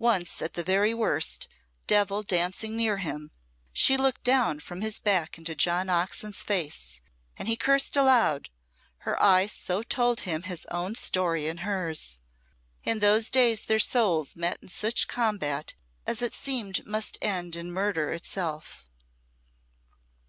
Once 0.00 0.42
at 0.42 0.54
the 0.54 0.64
very 0.64 0.92
worst, 0.92 1.46
Devil 1.86 2.24
dancing 2.24 2.74
near 2.76 2.96
him, 2.96 3.30
she 3.72 3.96
looked 3.96 4.24
down 4.24 4.58
from 4.58 4.80
his 4.80 4.98
back 4.98 5.38
into 5.38 5.54
John 5.54 5.88
Oxon's 5.88 6.42
face, 6.42 7.00
and 7.36 7.46
he 7.46 7.54
cursed 7.54 7.94
aloud, 7.94 8.48
her 9.06 9.22
eye 9.22 9.46
so 9.46 9.84
told 9.84 10.22
him 10.22 10.42
his 10.42 10.66
own 10.72 10.96
story 10.96 11.46
and 11.46 11.60
hers. 11.60 12.18
In 12.82 12.98
those 12.98 13.30
days 13.30 13.62
their 13.62 13.78
souls 13.78 14.34
met 14.34 14.58
in 14.60 14.66
such 14.68 15.06
combat 15.06 15.74
as 16.08 16.22
it 16.22 16.34
seemed 16.34 16.84
must 16.84 17.16
end 17.22 17.54
in 17.54 17.70
murder 17.70 18.10
itself. 18.10 18.88